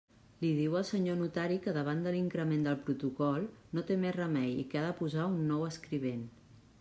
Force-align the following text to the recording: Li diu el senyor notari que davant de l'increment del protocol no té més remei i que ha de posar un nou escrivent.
Li 0.43 0.47
diu 0.59 0.77
el 0.77 0.85
senyor 0.91 1.17
notari 1.17 1.57
que 1.65 1.73
davant 1.75 1.99
de 2.07 2.13
l'increment 2.15 2.65
del 2.67 2.79
protocol 2.87 3.45
no 3.79 3.83
té 3.91 3.99
més 4.07 4.15
remei 4.17 4.49
i 4.65 4.65
que 4.73 4.81
ha 4.81 4.85
de 4.87 4.97
posar 5.03 5.29
un 5.35 5.39
nou 5.53 5.67
escrivent. 5.69 6.25